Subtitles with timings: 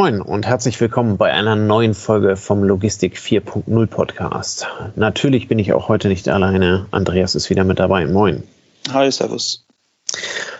[0.00, 4.68] Moin und herzlich willkommen bei einer neuen Folge vom Logistik 4.0 Podcast.
[4.94, 6.86] Natürlich bin ich auch heute nicht alleine.
[6.92, 8.06] Andreas ist wieder mit dabei.
[8.06, 8.44] Moin.
[8.92, 9.66] Hi, Servus.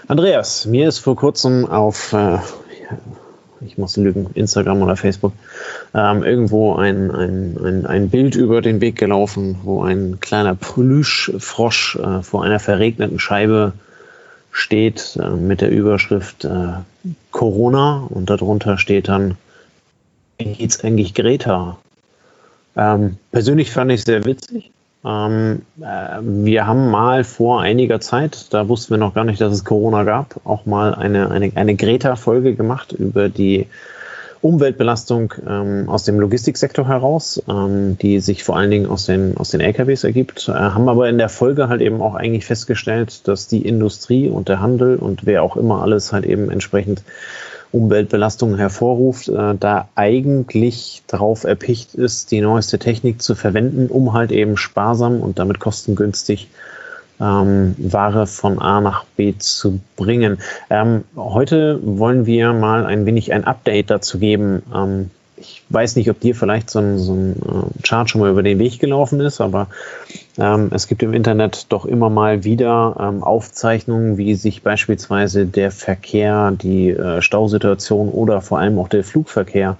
[0.08, 2.38] Andreas, mir ist vor kurzem auf, äh,
[3.60, 5.34] ich muss lügen, Instagram oder Facebook,
[5.94, 11.94] ähm, irgendwo ein, ein, ein, ein Bild über den Weg gelaufen, wo ein kleiner Plüschfrosch
[11.94, 13.74] äh, vor einer verregneten Scheibe
[14.58, 16.72] steht äh, mit der Überschrift äh,
[17.30, 19.36] Corona und darunter steht dann,
[20.38, 21.78] wie geht's eigentlich Greta?
[22.76, 24.72] Ähm, persönlich fand ich es sehr witzig.
[25.04, 29.52] Ähm, äh, wir haben mal vor einiger Zeit, da wussten wir noch gar nicht, dass
[29.52, 33.68] es Corona gab, auch mal eine, eine, eine Greta-Folge gemacht über die
[34.40, 39.50] Umweltbelastung ähm, aus dem Logistiksektor heraus, ähm, die sich vor allen Dingen aus den, aus
[39.50, 43.48] den LKWs ergibt, äh, haben aber in der Folge halt eben auch eigentlich festgestellt, dass
[43.48, 47.02] die Industrie und der Handel und wer auch immer alles halt eben entsprechend
[47.72, 54.32] Umweltbelastungen hervorruft, äh, da eigentlich darauf erpicht ist, die neueste Technik zu verwenden, um halt
[54.32, 56.48] eben sparsam und damit kostengünstig
[57.20, 60.38] ähm, Ware von A nach B zu bringen.
[60.70, 64.62] Ähm, heute wollen wir mal ein wenig ein Update dazu geben.
[64.74, 65.10] Ähm,
[65.40, 68.42] ich weiß nicht, ob dir vielleicht so ein, so ein äh, Chart schon mal über
[68.42, 69.68] den Weg gelaufen ist, aber
[70.36, 75.70] ähm, es gibt im Internet doch immer mal wieder ähm, Aufzeichnungen, wie sich beispielsweise der
[75.70, 79.76] Verkehr, die äh, Stausituation oder vor allem auch der Flugverkehr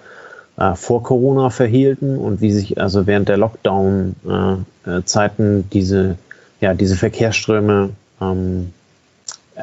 [0.56, 6.16] äh, vor Corona verhielten und wie sich also während der Lockdown-Zeiten äh, diese
[6.60, 8.72] ja, diese Verkehrsströme ähm,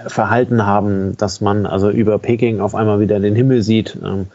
[0.07, 4.27] verhalten haben, dass man also über Peking auf einmal wieder den Himmel sieht, ähm,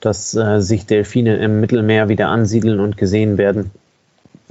[0.00, 3.70] dass äh, sich Delfine im Mittelmeer wieder ansiedeln und gesehen werden.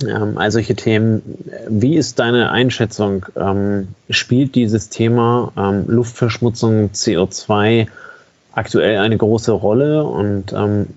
[0.07, 1.21] Ähm, all solche Themen.
[1.67, 3.25] Wie ist deine Einschätzung?
[3.35, 7.87] Ähm, spielt dieses Thema ähm, Luftverschmutzung, CO2
[8.53, 10.03] aktuell eine große Rolle?
[10.03, 10.87] Und ähm,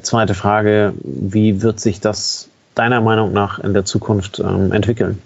[0.00, 5.18] zweite Frage, wie wird sich das deiner Meinung nach in der Zukunft ähm, entwickeln?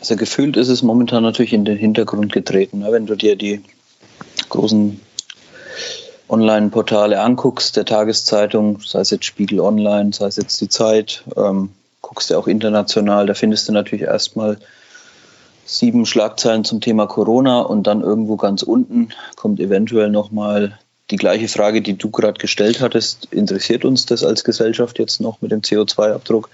[0.00, 2.80] Also gefühlt ist es momentan natürlich in den Hintergrund getreten.
[2.80, 2.90] Ne?
[2.90, 3.62] Wenn du dir die
[4.48, 5.00] großen
[6.28, 11.70] Online-Portale anguckst, der Tageszeitung, sei es jetzt Spiegel Online, sei es jetzt die Zeit, ähm,
[12.00, 14.58] guckst du auch international, da findest du natürlich erstmal
[15.66, 20.78] sieben Schlagzeilen zum Thema Corona und dann irgendwo ganz unten kommt eventuell nochmal
[21.10, 23.26] die gleiche Frage, die du gerade gestellt hattest.
[23.32, 26.48] Interessiert uns das als Gesellschaft jetzt noch mit dem CO2-Abdruck?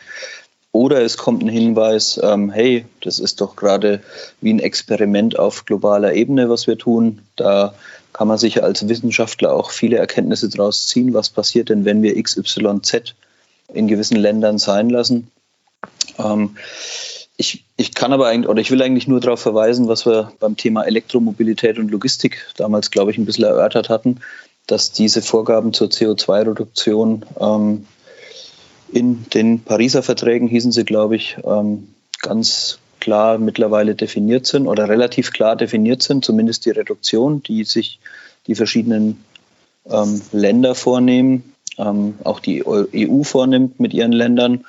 [0.77, 4.03] Oder es kommt ein Hinweis, ähm, hey, das ist doch gerade
[4.43, 7.23] wie ein Experiment auf globaler Ebene, was wir tun.
[7.37, 7.73] Da
[8.13, 11.15] kann man sicher als Wissenschaftler auch viele Erkenntnisse daraus ziehen.
[11.15, 13.15] Was passiert denn, wenn wir XYZ
[13.73, 15.31] in gewissen Ländern sein lassen?
[16.19, 16.59] Ähm,
[17.39, 20.59] ich, ich kann aber eigentlich, oder ich will eigentlich nur darauf verweisen, was wir beim
[20.59, 24.21] Thema Elektromobilität und Logistik damals, glaube ich, ein bisschen erörtert hatten,
[24.67, 27.87] dass diese Vorgaben zur CO2-Reduktion ähm,
[28.93, 31.89] in den Pariser Verträgen hießen sie, glaube ich, ähm,
[32.21, 38.01] ganz klar mittlerweile definiert sind oder relativ klar definiert sind, zumindest die Reduktion, die sich
[38.47, 39.25] die verschiedenen
[39.89, 44.65] ähm, Länder vornehmen, ähm, auch die EU vornimmt mit ihren Ländern.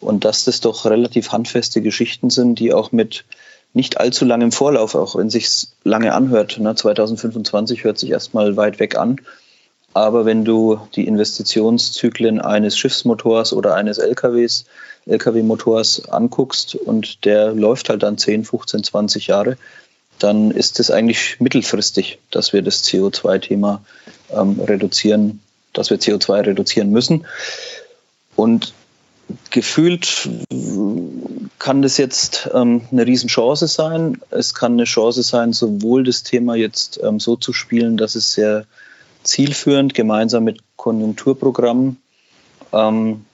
[0.00, 3.24] Und dass das doch relativ handfeste Geschichten sind, die auch mit
[3.72, 8.78] nicht allzu langem Vorlauf, auch wenn sich lange anhört, ne, 2025 hört sich erstmal weit
[8.78, 9.20] weg an,
[9.96, 14.66] aber wenn du die Investitionszyklen eines Schiffsmotors oder eines LKWs,
[15.06, 19.56] LKW-Motors anguckst und der läuft halt dann 10, 15, 20 Jahre,
[20.18, 23.82] dann ist es eigentlich mittelfristig, dass wir das CO2-Thema
[24.36, 25.40] ähm, reduzieren,
[25.72, 27.24] dass wir CO2 reduzieren müssen.
[28.34, 28.74] Und
[29.48, 30.28] gefühlt
[31.58, 34.20] kann das jetzt ähm, eine Riesenchance sein.
[34.28, 38.34] Es kann eine Chance sein, sowohl das Thema jetzt ähm, so zu spielen, dass es
[38.34, 38.66] sehr
[39.26, 42.00] zielführend gemeinsam mit Konjunkturprogrammen
[42.72, 43.24] ähm,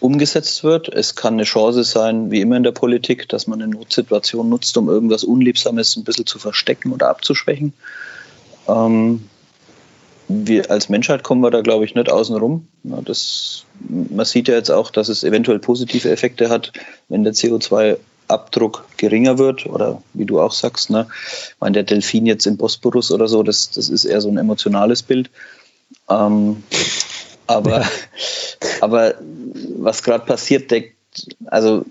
[0.00, 0.88] umgesetzt wird.
[0.88, 4.76] Es kann eine Chance sein, wie immer in der Politik, dass man eine Notsituation nutzt,
[4.76, 7.72] um irgendwas Unliebsames ein bisschen zu verstecken oder abzuschwächen.
[8.68, 9.28] Ähm,
[10.28, 12.68] wir als Menschheit kommen wir da, glaube ich, nicht außen rum.
[12.82, 13.04] Man
[14.26, 16.72] sieht ja jetzt auch, dass es eventuell positive Effekte hat,
[17.08, 17.96] wenn der CO2
[18.28, 21.06] Abdruck geringer wird oder wie du auch sagst, ne?
[21.10, 24.38] ich meine, der Delfin jetzt im Bosporus oder so, das, das ist eher so ein
[24.38, 25.30] emotionales Bild.
[26.08, 26.62] Ähm,
[27.46, 27.84] aber,
[28.80, 29.14] aber
[29.78, 30.94] was gerade passiert, deckt,
[31.46, 31.84] also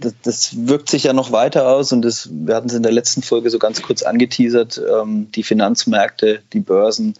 [0.00, 2.92] das, das, wirkt sich ja noch weiter aus und das, wir hatten es in der
[2.92, 7.14] letzten Folge so ganz kurz angeteasert, ähm, die Finanzmärkte, die Börsen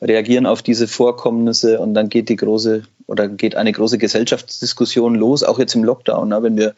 [0.00, 5.42] reagieren auf diese Vorkommnisse und dann geht die große oder geht eine große Gesellschaftsdiskussion los,
[5.42, 6.74] auch jetzt im Lockdown, ne, wenn wir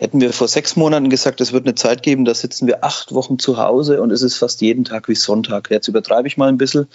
[0.00, 3.12] Hätten wir vor sechs Monaten gesagt, es wird eine Zeit geben, da sitzen wir acht
[3.12, 5.70] Wochen zu Hause und es ist fast jeden Tag wie Sonntag.
[5.70, 6.88] Jetzt übertreibe ich mal ein bisschen.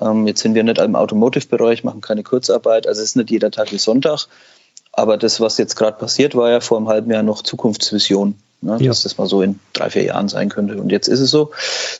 [0.00, 3.52] Ähm, jetzt sind wir nicht im Automotive-Bereich, machen keine Kurzarbeit, also es ist nicht jeder
[3.52, 4.26] Tag wie Sonntag.
[4.90, 8.34] Aber das, was jetzt gerade passiert, war ja vor einem halben Jahr noch Zukunftsvision.
[8.62, 8.78] Ne?
[8.80, 8.88] Ja.
[8.88, 10.76] Dass das mal so in drei, vier Jahren sein könnte.
[10.76, 11.52] Und jetzt ist es so,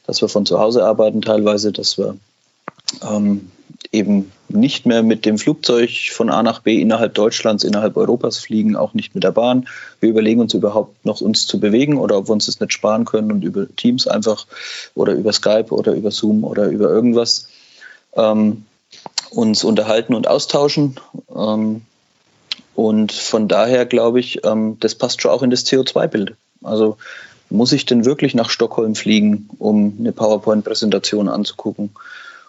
[0.04, 2.16] dass wir von zu Hause arbeiten teilweise, dass wir
[3.08, 3.52] ähm,
[3.92, 8.76] eben nicht mehr mit dem Flugzeug von A nach B innerhalb Deutschlands, innerhalb Europas fliegen,
[8.76, 9.68] auch nicht mit der Bahn.
[10.00, 13.04] Wir überlegen uns überhaupt noch, uns zu bewegen oder ob wir uns das nicht sparen
[13.04, 14.46] können und über Teams einfach
[14.94, 17.48] oder über Skype oder über Zoom oder über irgendwas
[18.16, 18.64] ähm,
[19.30, 20.96] uns unterhalten und austauschen.
[21.34, 21.82] Ähm,
[22.74, 26.34] und von daher glaube ich, ähm, das passt schon auch in das CO2-Bild.
[26.62, 26.96] Also
[27.50, 31.90] muss ich denn wirklich nach Stockholm fliegen, um eine PowerPoint-Präsentation anzugucken?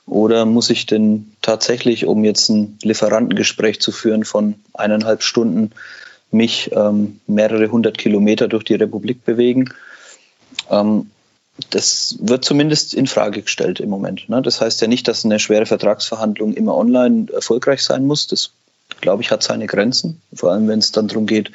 [0.06, 5.72] Oder muss ich denn tatsächlich, um jetzt ein Lieferantengespräch zu führen von eineinhalb Stunden,
[6.32, 9.74] mich ähm, mehrere hundert Kilometer durch die Republik bewegen?
[10.70, 11.10] Ähm,
[11.70, 14.28] das wird zumindest in Frage gestellt im Moment.
[14.30, 14.42] Ne?
[14.42, 18.28] Das heißt ja nicht, dass eine schwere Vertragsverhandlung immer online erfolgreich sein muss.
[18.28, 18.52] Das,
[19.02, 21.52] glaube ich, hat seine Grenzen, vor allem wenn es dann darum geht,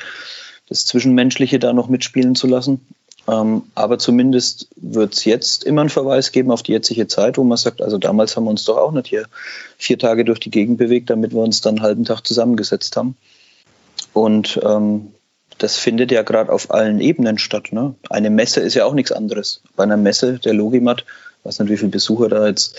[0.69, 2.87] das Zwischenmenschliche da noch mitspielen zu lassen.
[3.29, 7.45] Ähm, aber zumindest wird es jetzt immer einen Verweis geben auf die jetzige Zeit, wo
[7.45, 9.27] man sagt, also damals haben wir uns doch auch nicht hier
[9.77, 13.17] vier Tage durch die Gegend bewegt, damit wir uns dann einen halben Tag zusammengesetzt haben.
[14.13, 15.13] Und ähm,
[15.59, 17.73] das findet ja gerade auf allen Ebenen statt.
[17.73, 17.95] Ne?
[18.09, 19.63] Eine Messe ist ja auch nichts anderes.
[19.77, 21.05] Bei einer Messe, der Logimat,
[21.45, 22.77] weiß nicht, wie viele Besucher da jetzt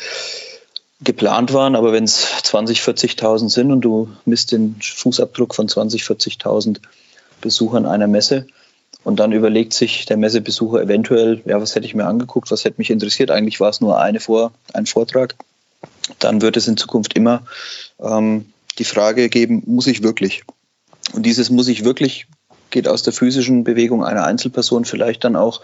[1.03, 6.03] geplant waren, aber wenn es 20, 40.000 sind und du misst den Fußabdruck von 20,
[6.03, 6.77] 40.000
[7.41, 8.45] Besuchern einer Messe,
[9.03, 12.77] und dann überlegt sich der Messebesucher eventuell, ja, was hätte ich mir angeguckt, was hätte
[12.77, 13.31] mich interessiert.
[13.31, 15.35] Eigentlich war es nur eine Vor ein Vortrag.
[16.19, 17.43] Dann wird es in Zukunft immer
[17.99, 20.43] ähm, die Frage geben, muss ich wirklich?
[21.13, 22.27] Und dieses muss ich wirklich
[22.71, 25.61] geht aus der physischen Bewegung einer Einzelperson vielleicht dann auch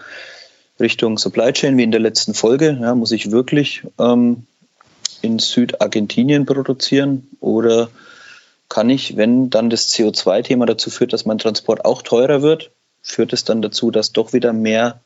[0.78, 2.78] Richtung Supply Chain, wie in der letzten Folge.
[2.80, 4.46] Ja, muss ich wirklich ähm,
[5.22, 7.90] in Südargentinien produzieren oder
[8.68, 12.70] kann ich, wenn dann das CO2-Thema dazu führt, dass mein Transport auch teurer wird,
[13.08, 15.00] führt es dann dazu, dass doch wieder mehr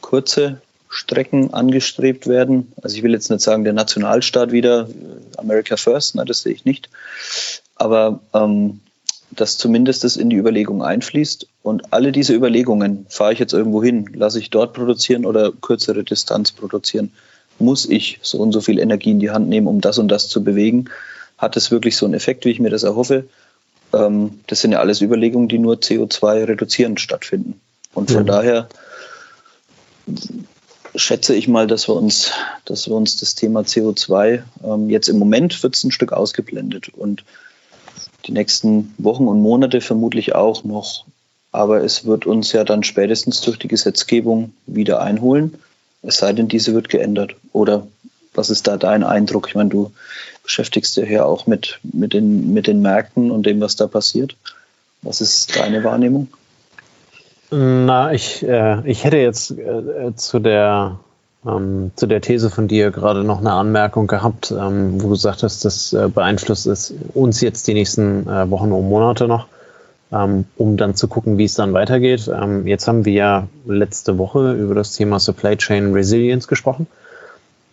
[0.00, 2.72] kurze Strecken angestrebt werden.
[2.82, 4.88] Also ich will jetzt nicht sagen, der Nationalstaat wieder,
[5.36, 6.90] America First, ne, das sehe ich nicht.
[7.76, 8.80] Aber ähm,
[9.30, 11.46] dass zumindest das in die Überlegung einfließt.
[11.62, 16.02] Und alle diese Überlegungen, fahre ich jetzt irgendwo hin, lasse ich dort produzieren oder kürzere
[16.02, 17.12] Distanz produzieren,
[17.58, 20.28] muss ich so und so viel Energie in die Hand nehmen, um das und das
[20.28, 20.86] zu bewegen?
[21.38, 23.24] Hat es wirklich so einen Effekt, wie ich mir das erhoffe?
[23.92, 27.60] Ähm, das sind ja alles Überlegungen, die nur CO2 reduzierend stattfinden.
[27.94, 28.26] Und von mhm.
[28.26, 28.68] daher
[30.94, 32.32] schätze ich mal, dass wir uns,
[32.64, 36.88] dass wir uns das Thema CO2 ähm, jetzt im Moment wird es ein Stück ausgeblendet
[36.88, 37.24] und
[38.26, 41.04] die nächsten Wochen und Monate vermutlich auch noch.
[41.52, 45.58] Aber es wird uns ja dann spätestens durch die Gesetzgebung wieder einholen,
[46.02, 47.36] es sei denn, diese wird geändert.
[47.52, 47.86] Oder
[48.34, 49.48] was ist da dein Eindruck?
[49.48, 49.92] Ich meine, du
[50.42, 54.36] beschäftigst dich ja auch mit, mit, den, mit den Märkten und dem, was da passiert.
[55.02, 56.28] Was ist deine Wahrnehmung?
[57.50, 61.00] Na, ich, äh, ich hätte jetzt äh, zu, der,
[61.44, 65.64] ähm, zu der These von dir gerade noch eine Anmerkung gehabt, ähm, wo du sagtest,
[65.64, 69.48] das äh, beeinflusst es uns jetzt die nächsten äh, Wochen und Monate noch,
[70.12, 72.30] ähm, um dann zu gucken, wie es dann weitergeht.
[72.32, 76.86] Ähm, jetzt haben wir ja letzte Woche über das Thema Supply Chain Resilience gesprochen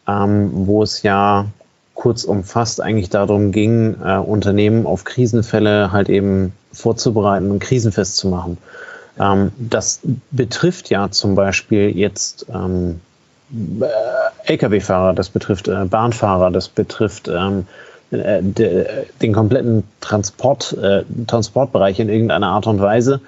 [0.08, 1.46] ähm, wo es ja
[1.94, 8.28] kurz umfasst eigentlich darum ging, äh, Unternehmen auf Krisenfälle halt eben vorzubereiten und krisenfest zu
[8.28, 8.58] machen.
[9.20, 13.02] Ähm, das betrifft ja zum Beispiel jetzt ähm,
[13.52, 17.66] äh, Lkw-Fahrer, das betrifft äh, Bahnfahrer, das betrifft ähm,
[18.12, 18.86] äh, de,
[19.22, 23.22] den kompletten Transport, äh, Transportbereich in irgendeiner Art und Weise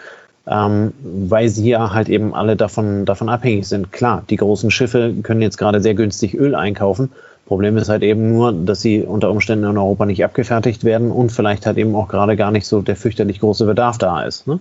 [0.50, 3.92] ähm, weil sie ja halt eben alle davon, davon abhängig sind.
[3.92, 7.12] Klar, die großen Schiffe können jetzt gerade sehr günstig Öl einkaufen.
[7.46, 11.32] Problem ist halt eben nur, dass sie unter Umständen in Europa nicht abgefertigt werden und
[11.32, 14.48] vielleicht halt eben auch gerade gar nicht so der fürchterlich große Bedarf da ist.
[14.48, 14.60] Ne?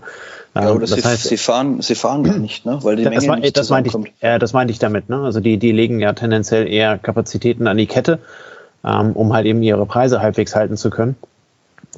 [0.54, 2.78] Ja, oder ähm, das sie, heißt, sie fahren, sie fahren gar nicht, ne?
[2.82, 5.10] weil die das, Menge nicht das meinte ich, äh, das meinte ich damit.
[5.10, 5.18] Ne?
[5.18, 8.20] Also die, die legen ja tendenziell eher Kapazitäten an die Kette,
[8.84, 11.16] ähm, um halt eben ihre Preise halbwegs halten zu können.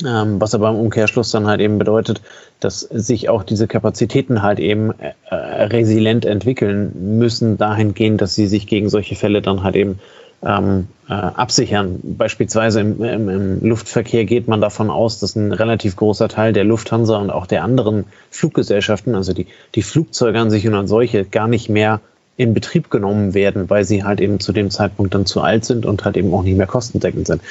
[0.06, 2.22] Ähm, was aber im Umkehrschluss dann halt eben bedeutet,
[2.58, 8.66] dass sich auch diese Kapazitäten halt eben äh, resilient entwickeln müssen, dahingehend, dass sie sich
[8.66, 9.98] gegen solche Fälle dann halt eben
[10.42, 12.00] ähm, äh, absichern.
[12.02, 16.64] Beispielsweise im, im, im, Luftverkehr geht man davon aus, dass ein relativ großer Teil der
[16.64, 21.24] Lufthansa und auch der anderen Fluggesellschaften, also die, die Flugzeuge an sich und an solche,
[21.24, 22.00] gar nicht mehr
[22.38, 25.84] in Betrieb genommen werden, weil sie halt eben zu dem Zeitpunkt dann zu alt sind
[25.84, 27.42] und halt eben auch nicht mehr kostendeckend sind.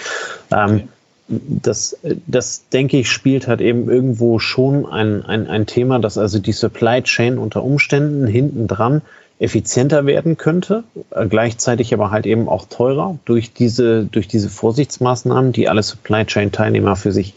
[0.52, 0.88] Ähm, okay
[1.30, 6.40] das, das denke ich, spielt halt eben irgendwo schon ein, ein, ein Thema, dass also
[6.40, 9.02] die Supply Chain unter Umständen hinten dran
[9.38, 15.54] effizienter werden könnte, äh, gleichzeitig aber halt eben auch teurer durch diese, durch diese Vorsichtsmaßnahmen,
[15.54, 17.36] die alle Supply Chain Teilnehmer für sich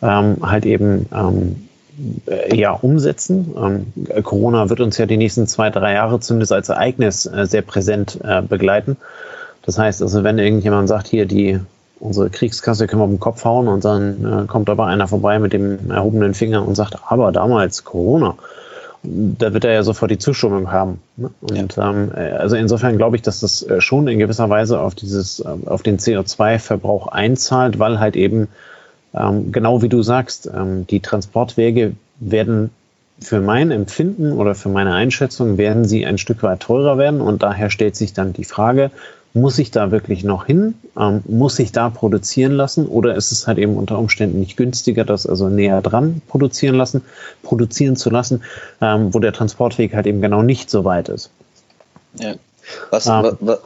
[0.00, 1.68] ähm, halt eben ähm,
[2.26, 3.52] äh, ja, umsetzen.
[3.56, 7.62] Ähm, Corona wird uns ja die nächsten zwei, drei Jahre zumindest als Ereignis äh, sehr
[7.62, 8.96] präsent äh, begleiten.
[9.62, 11.60] Das heißt also, wenn irgendjemand sagt, hier die
[12.04, 15.38] unsere Kriegskasse können wir auf den Kopf hauen und dann äh, kommt aber einer vorbei
[15.38, 18.36] mit dem erhobenen Finger und sagt, aber damals Corona
[19.04, 21.00] da wird er ja sofort die Zustimmung haben.
[21.16, 21.30] Ne?
[21.40, 21.90] Und ja.
[21.90, 25.48] ähm, also insofern glaube ich, dass das äh, schon in gewisser Weise auf dieses, äh,
[25.66, 28.48] auf den CO2-Verbrauch einzahlt, weil halt eben
[29.12, 32.70] ähm, genau wie du sagst, ähm, die Transportwege werden
[33.20, 37.42] für mein Empfinden oder für meine Einschätzung werden sie ein Stück weit teurer werden und
[37.42, 38.90] daher stellt sich dann die Frage,
[39.34, 40.74] muss ich da wirklich noch hin?
[40.98, 42.86] Ähm, muss ich da produzieren lassen?
[42.86, 47.02] Oder ist es halt eben unter Umständen nicht günstiger, das also näher dran produzieren lassen,
[47.42, 48.42] produzieren zu lassen,
[48.80, 51.30] ähm, wo der Transportweg halt eben genau nicht so weit ist?
[52.18, 52.36] Ja.
[52.90, 53.58] Was, ähm, wa,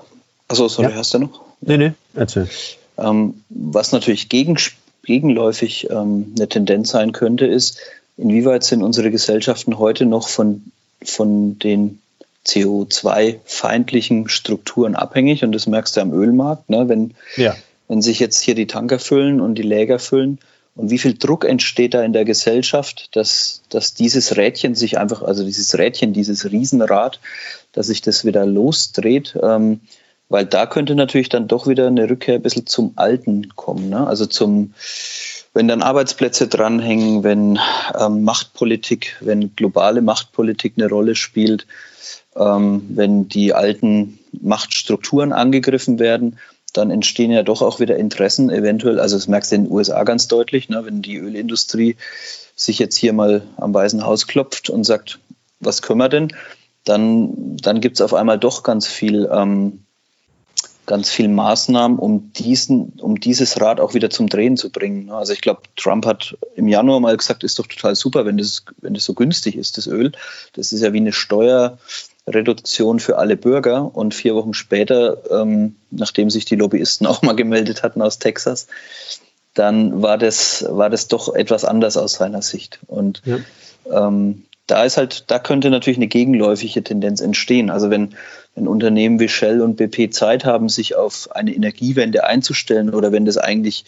[0.48, 0.96] achso, sorry, ja?
[0.96, 1.40] hast du noch?
[1.60, 2.48] Nee, nee, erzähl.
[2.96, 4.56] Ähm, was natürlich gegen,
[5.04, 7.78] gegenläufig ähm, eine Tendenz sein könnte, ist,
[8.16, 10.64] inwieweit sind unsere Gesellschaften heute noch von,
[11.04, 12.00] von den
[12.48, 16.88] CO2-feindlichen Strukturen abhängig und das merkst du am Ölmarkt, ne?
[16.88, 17.54] wenn, ja.
[17.88, 20.38] wenn sich jetzt hier die Tanker füllen und die Läger füllen
[20.74, 25.22] und wie viel Druck entsteht da in der Gesellschaft, dass, dass dieses Rädchen sich einfach,
[25.22, 27.20] also dieses Rädchen, dieses Riesenrad,
[27.72, 29.80] dass sich das wieder losdreht, ähm,
[30.30, 34.06] weil da könnte natürlich dann doch wieder eine Rückkehr ein bisschen zum Alten kommen, ne?
[34.06, 34.72] also zum
[35.54, 37.58] wenn dann Arbeitsplätze dranhängen, wenn
[37.98, 41.66] ähm, Machtpolitik, wenn globale Machtpolitik eine Rolle spielt,
[42.36, 46.38] ähm, wenn die alten Machtstrukturen angegriffen werden,
[46.72, 49.00] dann entstehen ja doch auch wieder Interessen eventuell.
[49.00, 51.96] Also das merkst du in den USA ganz deutlich, ne, wenn die Ölindustrie
[52.54, 55.18] sich jetzt hier mal am Weißen Haus klopft und sagt,
[55.60, 56.32] was können wir denn?
[56.84, 59.84] Dann, dann gibt es auf einmal doch ganz viel, ähm,
[60.88, 65.06] ganz viel Maßnahmen, um diesen, um dieses Rad auch wieder zum Drehen zu bringen.
[65.06, 65.14] Ne.
[65.14, 68.64] Also ich glaube, Trump hat im Januar mal gesagt, ist doch total super, wenn das,
[68.80, 70.12] wenn das so günstig ist, das Öl.
[70.54, 71.78] Das ist ja wie eine Steuer
[72.26, 73.94] Reduktion für alle Bürger.
[73.94, 78.66] Und vier Wochen später, ähm, nachdem sich die Lobbyisten auch mal gemeldet hatten aus Texas,
[79.52, 82.80] dann war das, war das doch etwas anders aus seiner Sicht.
[82.86, 83.38] Und ja.
[83.90, 87.70] ähm, da ist halt, da könnte natürlich eine gegenläufige Tendenz entstehen.
[87.70, 88.14] Also wenn,
[88.54, 93.24] wenn Unternehmen wie Shell und BP Zeit haben, sich auf eine Energiewende einzustellen oder wenn
[93.24, 93.86] das eigentlich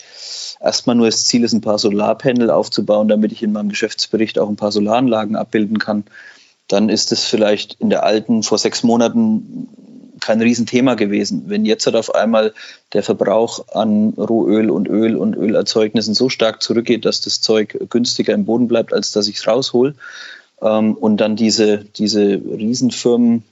[0.58, 4.48] erstmal nur das Ziel ist, ein paar Solarpanel aufzubauen, damit ich in meinem Geschäftsbericht auch
[4.48, 6.04] ein paar Solaranlagen abbilden kann,
[6.66, 9.68] dann ist es vielleicht in der alten vor sechs Monaten
[10.20, 11.44] kein Riesenthema gewesen.
[11.46, 12.54] Wenn jetzt halt auf einmal
[12.94, 18.32] der Verbrauch an Rohöl und Öl und Ölerzeugnissen so stark zurückgeht, dass das Zeug günstiger
[18.32, 19.94] im Boden bleibt, als dass ich es raushol,
[20.60, 23.44] und dann diese, diese Riesenfirmen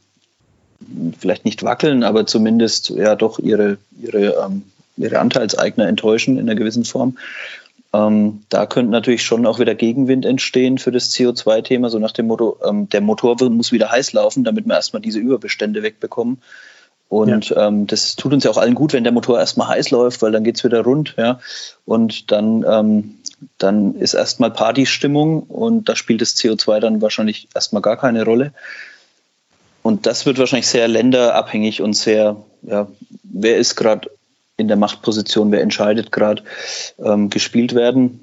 [1.18, 4.64] vielleicht nicht wackeln, aber zumindest ja doch ihre, ihre, ähm,
[4.96, 7.16] ihre Anteilseigner enttäuschen in einer gewissen Form,
[7.92, 12.26] ähm, da könnte natürlich schon auch wieder Gegenwind entstehen für das CO2-Thema, so nach dem
[12.26, 16.38] Motto, ähm, der Motor muss wieder heiß laufen, damit wir erstmal diese Überbestände wegbekommen.
[17.08, 17.68] Und ja.
[17.68, 20.32] ähm, das tut uns ja auch allen gut, wenn der Motor erstmal heiß läuft, weil
[20.32, 21.40] dann geht es wieder rund, ja.
[21.86, 23.14] Und dann, ähm,
[23.58, 28.52] dann ist erstmal Partystimmung und da spielt das CO2 dann wahrscheinlich erstmal gar keine Rolle.
[29.82, 32.88] Und das wird wahrscheinlich sehr länderabhängig und sehr, ja,
[33.22, 34.10] wer ist gerade
[34.58, 36.42] in der Machtposition, wer entscheidet gerade,
[36.98, 38.18] ähm, gespielt werden,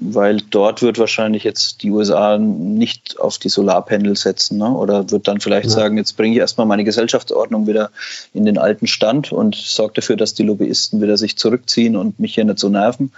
[0.00, 4.70] weil dort wird wahrscheinlich jetzt die USA nicht auf die Solarpanel setzen ne?
[4.70, 5.72] oder wird dann vielleicht ja.
[5.72, 7.90] sagen, jetzt bringe ich erstmal meine Gesellschaftsordnung wieder
[8.34, 12.34] in den alten Stand und sorge dafür, dass die Lobbyisten wieder sich zurückziehen und mich
[12.34, 13.10] hier nicht so nerven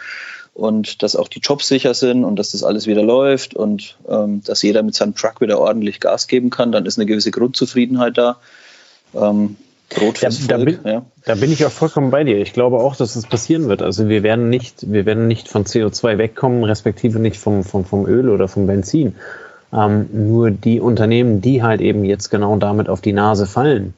[0.55, 4.43] und dass auch die Jobs sicher sind und dass das alles wieder läuft und ähm,
[4.45, 8.17] dass jeder mit seinem Truck wieder ordentlich Gas geben kann, dann ist eine gewisse Grundzufriedenheit
[8.17, 8.39] da.
[9.15, 9.57] Ähm,
[9.91, 11.05] Brot da, da, bin, ja.
[11.25, 12.39] da bin ich auch vollkommen bei dir.
[12.39, 13.83] Ich glaube auch, dass es passieren wird.
[13.83, 18.07] Also wir werden nicht, wir werden nicht von CO2 wegkommen, respektive nicht vom, vom, vom
[18.07, 19.15] Öl oder vom Benzin.
[19.73, 23.95] Ähm, nur die Unternehmen, die halt eben jetzt genau damit auf die Nase fallen,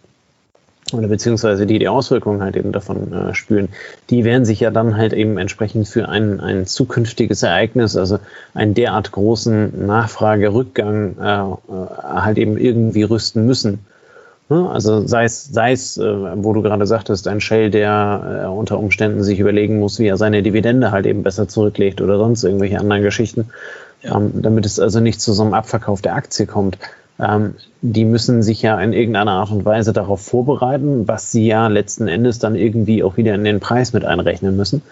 [0.93, 3.69] oder beziehungsweise die die Auswirkungen halt eben davon äh, spüren,
[4.11, 8.19] die werden sich ja dann halt eben entsprechend für ein, ein zukünftiges Ereignis, also
[8.55, 13.81] einen derart großen Nachfragerückgang äh, äh halt eben irgendwie rüsten müssen.
[14.49, 14.71] Ne?
[14.71, 18.79] Also sei es, sei es, äh, wo du gerade sagtest, ein Shell, der äh, unter
[18.79, 22.79] Umständen sich überlegen muss, wie er seine Dividende halt eben besser zurücklegt oder sonst irgendwelche
[22.79, 23.49] anderen Geschichten,
[24.03, 24.17] ja.
[24.17, 26.79] ähm, damit es also nicht zu so einem Abverkauf der Aktie kommt.
[27.21, 31.69] Ähm, die müssen sich ja in irgendeiner Art und Weise darauf vorbereiten, was sie ja
[31.69, 34.83] letzten Endes dann irgendwie auch wieder in den Preis mit einrechnen müssen.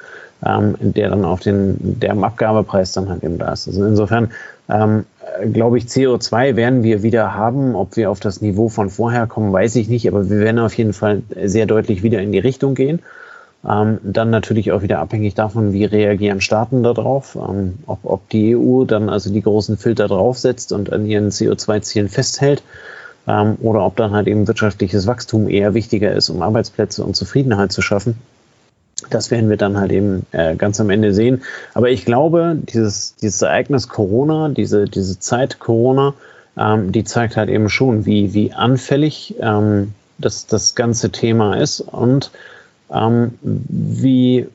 [0.45, 3.69] ähm, der dann auf den, der am Abgabepreis dann halt eben da ist.
[3.69, 4.31] Also insofern
[4.69, 5.05] ähm,
[5.53, 7.75] glaube ich, CO2 werden wir wieder haben.
[7.75, 10.75] Ob wir auf das Niveau von vorher kommen, weiß ich nicht, aber wir werden auf
[10.75, 13.01] jeden Fall sehr deutlich wieder in die Richtung gehen.
[13.69, 18.55] Ähm, dann natürlich auch wieder abhängig davon, wie reagieren Staaten darauf, ähm, ob, ob die
[18.55, 22.63] EU dann also die großen Filter draufsetzt und an ihren CO2-Zielen festhält
[23.27, 27.73] ähm, oder ob dann halt eben wirtschaftliches Wachstum eher wichtiger ist, um Arbeitsplätze und Zufriedenheit
[27.73, 28.19] zu schaffen.
[29.11, 31.43] Das werden wir dann halt eben äh, ganz am Ende sehen.
[31.73, 36.15] Aber ich glaube, dieses, dieses Ereignis Corona, diese, diese Zeit Corona,
[36.59, 41.81] ähm, die zeigt halt eben schon, wie, wie anfällig ähm, das, das ganze Thema ist
[41.81, 42.31] und
[42.95, 44.47] ähm, wie,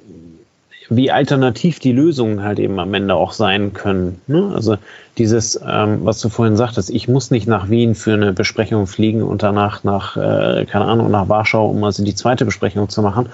[0.90, 4.22] wie alternativ die Lösungen halt eben am Ende auch sein können.
[4.28, 4.52] Ne?
[4.54, 4.78] Also
[5.18, 9.22] dieses, ähm, was du vorhin sagtest, ich muss nicht nach Wien für eine Besprechung fliegen
[9.22, 13.28] und danach nach, äh, keine Ahnung, nach Warschau, um also die zweite Besprechung zu machen,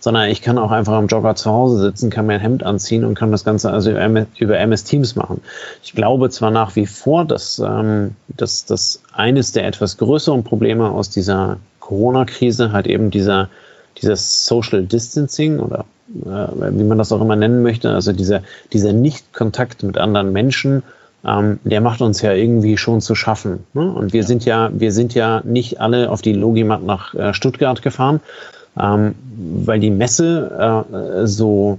[0.00, 3.04] sondern ich kann auch einfach am Jogger zu Hause sitzen, kann mir ein Hemd anziehen
[3.04, 5.40] und kann das Ganze also über MS Teams machen.
[5.82, 10.90] Ich glaube zwar nach wie vor, dass, ähm, dass, dass eines der etwas größeren Probleme
[10.90, 13.48] aus dieser Corona-Krise halt eben dieser
[14.00, 15.84] dieses Social Distancing oder
[16.24, 20.82] äh, wie man das auch immer nennen möchte, also dieser, dieser Nicht-Kontakt mit anderen Menschen,
[21.24, 23.64] ähm, der macht uns ja irgendwie schon zu schaffen.
[23.74, 23.90] Ne?
[23.92, 24.26] Und wir ja.
[24.26, 28.20] sind ja, wir sind ja nicht alle auf die Logimat nach äh, Stuttgart gefahren,
[28.78, 29.14] ähm,
[29.64, 31.78] weil die Messe äh, so,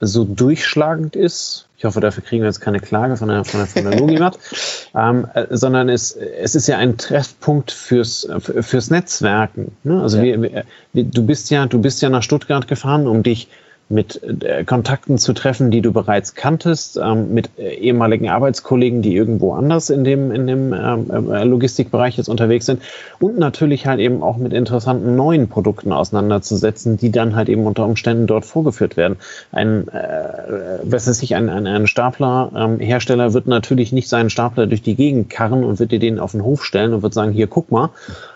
[0.00, 1.66] so durchschlagend ist.
[1.82, 4.38] Ich hoffe, dafür kriegen wir jetzt keine Klage von der, von der, von der Logimat,
[4.94, 9.76] ähm, äh, sondern es, es ist ja ein Treffpunkt fürs, fürs Netzwerken.
[9.82, 10.00] Ne?
[10.00, 10.40] Also ja.
[10.40, 13.48] wir, wir, du bist ja, du bist ja nach Stuttgart gefahren, um dich
[13.88, 19.14] mit äh, Kontakten zu treffen, die du bereits kanntest, ähm, mit äh, ehemaligen Arbeitskollegen, die
[19.14, 22.82] irgendwo anders in dem, in dem ähm, äh, Logistikbereich jetzt unterwegs sind
[23.20, 27.84] und natürlich halt eben auch mit interessanten neuen Produkten auseinanderzusetzen, die dann halt eben unter
[27.84, 29.16] Umständen dort vorgeführt werden.
[29.52, 34.66] Ein, äh, was ist sich, ein, ein, ein Staplerhersteller ähm, wird natürlich nicht seinen Stapler
[34.66, 37.32] durch die Gegend karren und wird dir den auf den Hof stellen und wird sagen,
[37.32, 37.90] hier guck mal,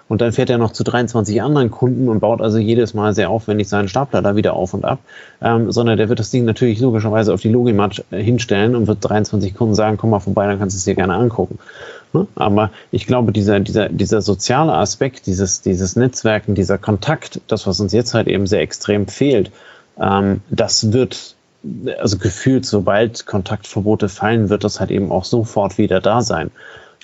[0.09, 3.29] und dann fährt er noch zu 23 anderen Kunden und baut also jedes Mal sehr
[3.29, 5.01] aufwendig seinen Stapler da wieder auf und ab.
[5.43, 8.99] Ähm, sondern der wird das Ding natürlich logischerweise auf die Logimat äh, hinstellen und wird
[9.01, 11.59] 23 Kunden sagen, komm mal vorbei, dann kannst du es dir gerne angucken.
[12.13, 12.27] Ne?
[12.37, 17.81] Aber ich glaube, dieser, dieser, dieser soziale Aspekt, dieses, dieses Netzwerken, dieser Kontakt, das, was
[17.81, 19.51] uns jetzt halt eben sehr extrem fehlt,
[20.01, 21.35] ähm, das wird
[21.99, 26.53] also gefühlt, sobald Kontaktverbote fallen, wird das halt eben auch sofort wieder da sein.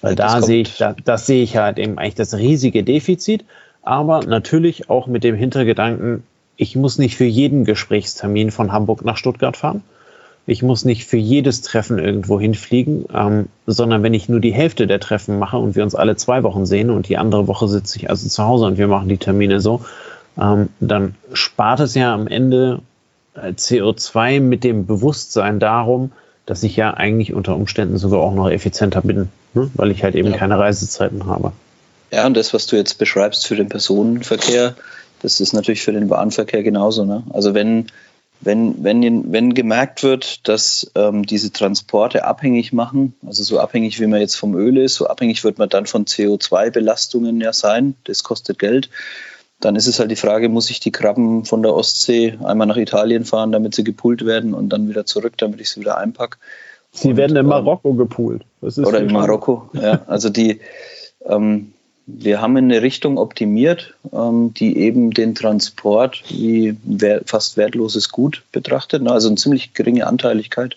[0.03, 3.45] Weil da sehe ich, da, das sehe ich halt eben eigentlich das riesige Defizit,
[3.83, 6.25] aber natürlich auch mit dem Hintergedanken,
[6.57, 9.83] ich muss nicht für jeden Gesprächstermin von Hamburg nach Stuttgart fahren.
[10.45, 14.89] Ich muss nicht für jedes Treffen irgendwo hinfliegen, ähm, sondern wenn ich nur die Hälfte
[14.89, 17.99] der Treffen mache und wir uns alle zwei Wochen sehen und die andere Woche sitze
[17.99, 19.83] ich also zu Hause und wir machen die Termine so,
[20.41, 22.81] ähm, dann spart es ja am Ende
[23.35, 26.11] äh, CO2 mit dem Bewusstsein darum,
[26.45, 29.71] dass ich ja eigentlich unter Umständen sogar auch noch effizienter bin, ne?
[29.75, 30.37] weil ich halt eben ja.
[30.37, 31.53] keine Reisezeiten habe.
[32.11, 34.75] Ja, und das, was du jetzt beschreibst für den Personenverkehr,
[35.23, 37.05] das ist natürlich für den Warenverkehr genauso.
[37.05, 37.23] Ne?
[37.31, 37.87] Also wenn,
[38.41, 44.07] wenn, wenn, wenn gemerkt wird, dass ähm, diese Transporte abhängig machen, also so abhängig wie
[44.07, 48.25] man jetzt vom Öl ist, so abhängig wird man dann von CO2-Belastungen ja sein, das
[48.25, 48.91] kostet Geld
[49.65, 52.77] dann ist es halt die Frage, muss ich die Krabben von der Ostsee einmal nach
[52.77, 56.39] Italien fahren, damit sie gepult werden und dann wieder zurück, damit ich sie wieder einpacke.
[56.93, 58.43] Sie und, werden in ähm, Marokko gepult.
[58.61, 60.03] oder in Marokko, ja.
[60.07, 60.61] Also die,
[61.27, 61.73] ähm,
[62.07, 68.43] wir haben eine Richtung optimiert, ähm, die eben den Transport wie wert, fast wertloses Gut
[68.53, 69.07] betrachtet.
[69.07, 70.77] Also eine ziemlich geringe Anteiligkeit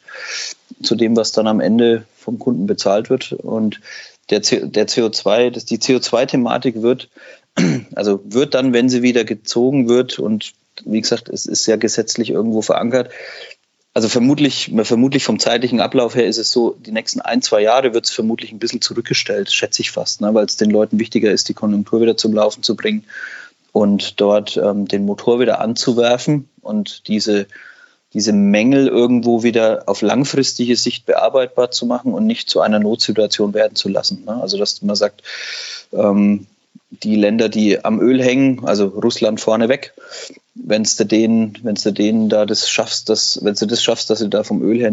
[0.81, 3.33] zu dem, was dann am Ende vom Kunden bezahlt wird.
[3.33, 3.81] Und
[4.29, 7.09] der, der CO2, das, die CO2-Thematik wird
[7.95, 12.29] also wird dann, wenn sie wieder gezogen wird und wie gesagt, es ist ja gesetzlich
[12.29, 13.09] irgendwo verankert.
[13.95, 17.93] Also vermutlich, vermutlich vom zeitlichen Ablauf her ist es so, die nächsten ein, zwei Jahre
[17.93, 21.31] wird es vermutlich ein bisschen zurückgestellt, schätze ich fast, ne, weil es den Leuten wichtiger
[21.31, 23.05] ist, die Konjunktur wieder zum Laufen zu bringen
[23.71, 27.47] und dort ähm, den Motor wieder anzuwerfen und diese,
[28.13, 33.53] diese Mängel irgendwo wieder auf langfristige Sicht bearbeitbar zu machen und nicht zu einer Notsituation
[33.53, 34.25] werden zu lassen.
[34.25, 34.41] Ne?
[34.41, 35.23] Also dass man sagt,
[35.93, 36.47] ähm,
[36.89, 39.93] die Länder, die am Öl hängen, also Russland vorneweg,
[40.55, 44.19] wenn du denen, wenn du denen da das schaffst, dass, wenn du das schaffst, dass
[44.19, 44.91] sie da vom Öl her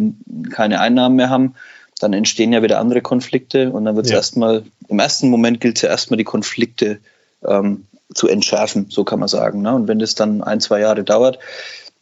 [0.51, 1.55] keine Einnahmen mehr haben,
[2.01, 4.19] dann entstehen ja wieder andere Konflikte und dann wird es ja.
[4.19, 6.99] erstmal, im ersten Moment gilt es ja erstmal die Konflikte
[7.45, 9.63] ähm, zu entschärfen, so kann man sagen.
[9.63, 9.73] Ne?
[9.73, 11.39] Und wenn das dann ein, zwei Jahre dauert,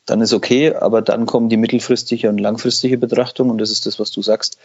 [0.07, 3.99] dann ist okay, aber dann kommen die mittelfristige und langfristige Betrachtung und das ist das,
[3.99, 4.59] was du sagst.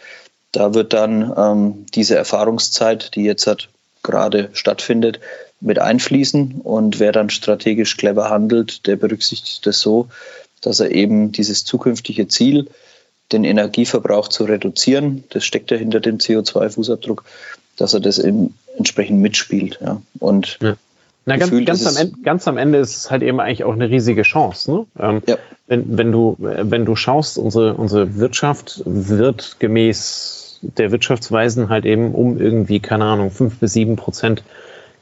[0.52, 3.68] Da wird dann ähm, diese Erfahrungszeit, die jetzt hat
[4.06, 5.20] gerade stattfindet,
[5.60, 6.60] mit einfließen.
[6.62, 10.08] Und wer dann strategisch clever handelt, der berücksichtigt das so,
[10.62, 12.68] dass er eben dieses zukünftige Ziel,
[13.32, 17.24] den Energieverbrauch zu reduzieren, das steckt ja hinter dem CO2-Fußabdruck,
[17.76, 19.78] dass er das eben entsprechend mitspielt.
[19.82, 20.00] Ja.
[20.20, 20.76] Und ja.
[21.28, 23.90] Na, ganz, ganz, am Ende, ganz am Ende ist es halt eben eigentlich auch eine
[23.90, 24.70] riesige Chance.
[24.70, 24.86] Ne?
[25.00, 25.38] Ähm, ja.
[25.66, 32.14] wenn, wenn, du, wenn du schaust, unsere, unsere Wirtschaft wird gemäß der Wirtschaftsweisen halt eben
[32.14, 34.42] um irgendwie, keine Ahnung, fünf bis sieben Prozent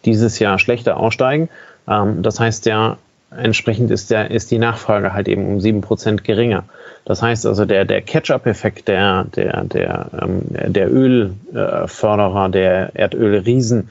[0.05, 1.49] dieses Jahr schlechter aussteigen.
[1.89, 2.99] Ähm, das heißt ja,
[3.37, 6.65] entsprechend ist, der, ist die Nachfrage halt eben um sieben Prozent geringer.
[7.05, 13.91] Das heißt also, der, der Catch-up-Effekt der, der, der, ähm, der Ölförderer, der Erdölriesen,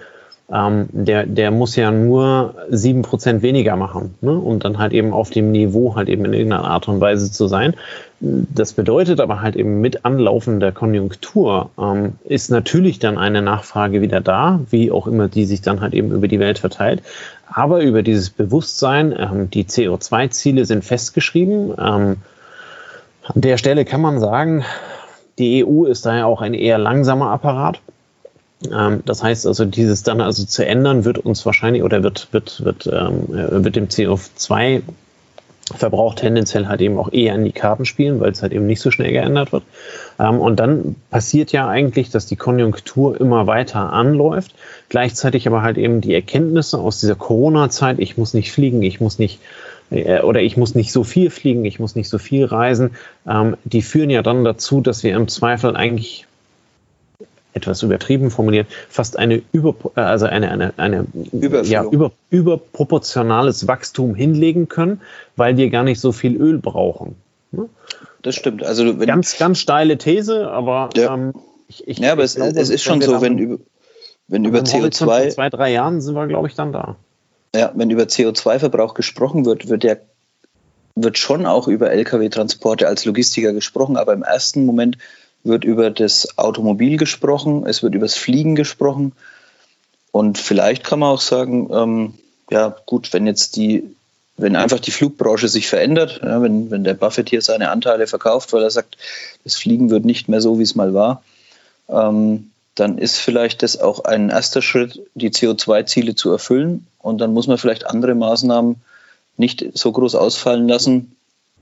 [0.52, 4.32] ähm, der, der muss ja nur sieben Prozent weniger machen, ne?
[4.32, 7.48] um dann halt eben auf dem Niveau halt eben in irgendeiner Art und Weise zu
[7.48, 7.76] sein.
[8.26, 14.22] Das bedeutet aber halt eben mit anlaufender Konjunktur ähm, ist natürlich dann eine Nachfrage wieder
[14.22, 17.02] da, wie auch immer die sich dann halt eben über die Welt verteilt.
[17.48, 21.74] Aber über dieses Bewusstsein, ähm, die CO2-Ziele sind festgeschrieben.
[21.78, 22.16] Ähm,
[23.24, 24.64] an der Stelle kann man sagen,
[25.38, 27.82] die EU ist daher auch ein eher langsamer Apparat.
[28.72, 32.64] Ähm, das heißt also, dieses dann also zu ändern, wird uns wahrscheinlich oder wird, wird,
[32.64, 34.82] wird, ähm, äh, wird dem CO2
[35.78, 38.82] Verbrauch tendenziell halt eben auch eher in die Karten spielen, weil es halt eben nicht
[38.82, 39.64] so schnell geändert wird.
[40.20, 44.54] Ähm, und dann passiert ja eigentlich, dass die Konjunktur immer weiter anläuft,
[44.90, 49.20] gleichzeitig aber halt eben die Erkenntnisse aus dieser Corona-Zeit, ich muss nicht fliegen, ich muss
[49.20, 49.40] nicht
[49.92, 52.92] äh, oder ich muss nicht so viel fliegen, ich muss nicht so viel reisen,
[53.28, 56.26] ähm, die führen ja dann dazu, dass wir im Zweifel eigentlich
[57.54, 61.06] etwas übertrieben formuliert, fast eine über, äh, also eine, eine, eine
[61.64, 65.02] ja, über, überproportionales Wachstum hinlegen können,
[65.36, 67.16] weil wir gar nicht so viel Öl brauchen.
[67.52, 67.70] Ne?
[68.22, 68.64] Das stimmt.
[68.64, 71.34] Also ganz, ganz steile These, aber ja, ähm,
[71.68, 73.60] ich, ich, ja aber es, glaube, es ist schon so, wenn über,
[74.28, 76.96] wenn über CO2 zwei drei Jahren sind wir, glaube ich, dann da.
[77.56, 80.02] Ja, wenn über CO2-Verbrauch gesprochen wird, wird der
[80.96, 84.98] wird schon auch über Lkw-Transporte als Logistiker gesprochen, aber im ersten Moment
[85.44, 89.14] wird über das Automobil gesprochen, es wird über das Fliegen gesprochen.
[90.12, 92.14] Und vielleicht kann man auch sagen, ähm,
[92.50, 93.96] ja gut, wenn jetzt die,
[94.38, 98.54] wenn einfach die Flugbranche sich verändert, ja, wenn, wenn der Buffett hier seine Anteile verkauft,
[98.54, 98.98] weil er sagt,
[99.44, 101.24] das Fliegen wird nicht mehr so, wie es mal war,
[101.90, 106.88] ähm, dann ist vielleicht das auch ein erster Schritt, die CO2-Ziele zu erfüllen.
[107.00, 108.78] Und dann muss man vielleicht andere Maßnahmen
[109.38, 111.16] nicht so groß ausfallen lassen,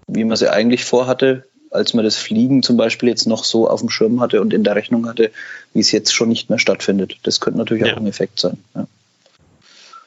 [0.08, 3.80] wie man sie eigentlich vorhatte, als man das Fliegen zum Beispiel jetzt noch so auf
[3.80, 5.32] dem Schirm hatte und in der Rechnung hatte,
[5.74, 7.18] wie es jetzt schon nicht mehr stattfindet.
[7.24, 7.94] Das könnte natürlich ja.
[7.94, 8.58] auch ein Effekt sein.
[8.76, 8.88] Ja.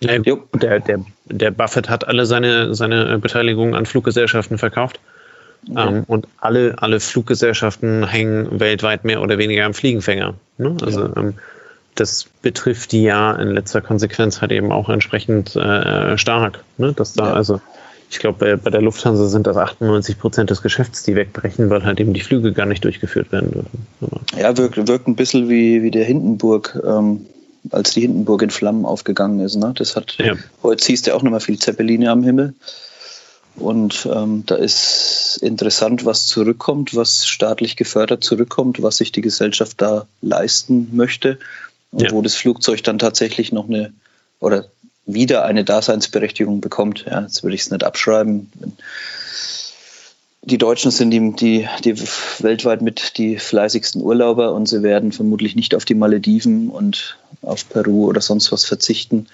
[0.01, 5.01] Ja, der, der, der Buffett hat alle seine, seine Beteiligung an Fluggesellschaften verkauft.
[5.71, 5.89] Okay.
[5.89, 10.35] Ähm, und alle, alle Fluggesellschaften hängen weltweit mehr oder weniger am Fliegenfänger.
[10.59, 10.77] Ne?
[10.83, 11.35] Also ähm,
[11.95, 16.63] das betrifft die ja in letzter Konsequenz halt eben auch entsprechend äh, stark.
[16.77, 16.93] Ne?
[16.93, 17.63] Dass da also
[18.15, 21.99] ich glaube, bei, der Lufthansa sind das 98 Prozent des Geschäfts, die wegbrechen, weil halt
[21.99, 23.87] eben die Flüge gar nicht durchgeführt werden dürfen.
[24.39, 27.27] Ja, wirkt, wirkt ein bisschen wie, wie der Hindenburg, ähm,
[27.71, 29.57] als die Hindenburg in Flammen aufgegangen ist.
[29.57, 29.73] Ne?
[29.77, 30.35] Das hat, ja.
[30.63, 32.55] heute siehst du auch noch mal viel Zeppeline am Himmel.
[33.57, 39.83] Und ähm, da ist interessant, was zurückkommt, was staatlich gefördert zurückkommt, was sich die Gesellschaft
[39.83, 41.39] da leisten möchte
[41.91, 42.13] und ja.
[42.13, 43.93] wo das Flugzeug dann tatsächlich noch eine
[44.39, 44.67] oder
[45.07, 47.05] wieder eine Daseinsberechtigung bekommt.
[47.09, 48.51] Ja, jetzt würde ich es nicht abschreiben.
[50.43, 51.99] Die Deutschen sind die, die, die
[52.41, 57.69] weltweit mit die fleißigsten Urlauber und sie werden vermutlich nicht auf die Malediven und auf
[57.69, 59.27] Peru oder sonst was verzichten.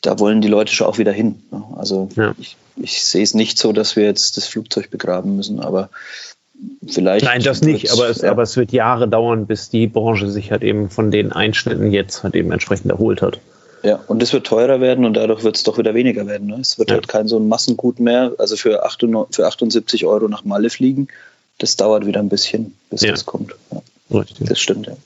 [0.00, 1.40] Da wollen die Leute schon auch wieder hin.
[1.76, 2.34] Also ja.
[2.38, 5.88] ich, ich sehe es nicht so, dass wir jetzt das Flugzeug begraben müssen, aber
[6.88, 7.24] vielleicht.
[7.24, 8.30] Nein, das nicht, aber es, ja.
[8.32, 12.24] aber es wird Jahre dauern, bis die Branche sich halt eben von den Einschnitten jetzt
[12.24, 13.38] halt eben entsprechend erholt hat.
[13.82, 16.46] Ja, und es wird teurer werden und dadurch wird es doch wieder weniger werden.
[16.46, 16.58] Ne?
[16.60, 16.96] Es wird ja.
[16.96, 18.32] halt kein so ein Massengut mehr.
[18.38, 21.08] Also für, 78, für 78 Euro nach Malle fliegen,
[21.58, 23.10] das dauert wieder ein bisschen, bis ja.
[23.10, 23.54] das kommt.
[23.72, 24.20] Ja.
[24.20, 24.48] Richtig.
[24.48, 24.96] Das stimmt, ja.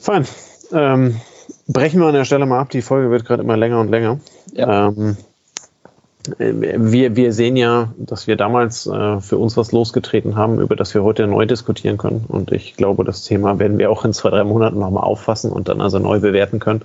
[0.00, 0.26] Fein.
[0.72, 1.20] Ähm,
[1.68, 2.70] brechen wir an der Stelle mal ab.
[2.70, 4.20] Die Folge wird gerade immer länger und länger.
[4.52, 4.88] Ja.
[4.88, 5.16] Ähm,
[6.38, 10.94] wir, wir sehen ja, dass wir damals äh, für uns was losgetreten haben, über das
[10.94, 12.24] wir heute neu diskutieren können.
[12.28, 15.68] Und ich glaube, das Thema werden wir auch in zwei, drei Monaten nochmal auffassen und
[15.68, 16.82] dann also neu bewerten können.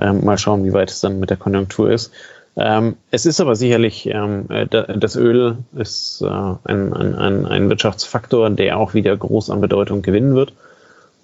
[0.00, 2.12] Ähm, mal schauen, wie weit es dann mit der Konjunktur ist.
[2.56, 8.50] Ähm, es ist aber sicherlich, ähm, äh, das Öl ist äh, ein, ein, ein Wirtschaftsfaktor,
[8.50, 10.52] der auch wieder groß an Bedeutung gewinnen wird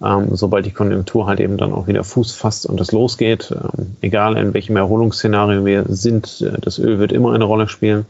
[0.05, 3.51] ähm, sobald die Konjunktur halt eben dann auch wieder Fuß fasst und es losgeht.
[3.53, 8.07] Ähm, egal in welchem Erholungsszenario wir sind, äh, das Öl wird immer eine Rolle spielen.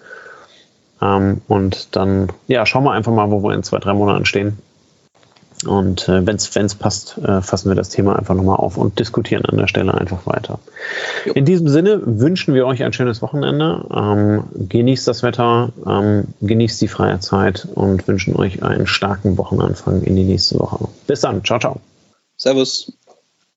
[1.01, 4.59] Ähm, und dann, ja, schauen wir einfach mal, wo wir in zwei, drei Monaten stehen.
[5.65, 9.45] Und äh, wenn es passt, äh, fassen wir das Thema einfach nochmal auf und diskutieren
[9.47, 10.59] an der Stelle einfach weiter.
[11.25, 11.33] Jo.
[11.33, 13.87] In diesem Sinne wünschen wir euch ein schönes Wochenende.
[13.95, 20.03] Ähm, genießt das Wetter, ähm, genießt die freie Zeit und wünschen euch einen starken Wochenanfang
[20.03, 20.89] in die nächste Woche.
[21.07, 21.43] Bis dann.
[21.43, 21.81] Ciao, ciao.
[22.37, 22.93] Servus.